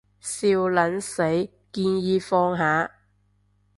[0.19, 1.23] 笑撚死，
[1.71, 2.89] 建議放下